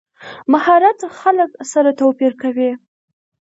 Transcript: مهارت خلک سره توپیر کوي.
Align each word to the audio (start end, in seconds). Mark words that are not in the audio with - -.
مهارت 0.53 0.99
خلک 1.19 1.51
سره 1.71 1.89
توپیر 1.99 2.33
کوي. 2.41 2.71